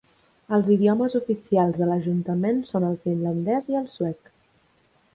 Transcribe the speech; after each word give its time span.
Els 0.55 0.71
idiomes 0.75 1.17
oficials 1.19 1.77
de 1.83 1.87
l"ajuntament 1.87 2.65
són 2.73 2.91
el 2.91 2.99
finlandès 3.07 3.73
i 3.75 3.81
el 3.85 3.89
suec. 3.99 4.37